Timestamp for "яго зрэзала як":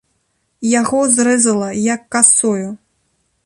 0.79-2.01